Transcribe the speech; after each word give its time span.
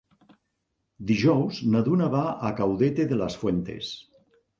Dijous 1.11 1.59
na 1.73 1.81
Duna 1.87 2.07
va 2.13 2.21
a 2.49 2.51
Caudete 2.61 3.05
de 3.13 3.21
las 3.21 3.37
Fuentes. 3.43 3.93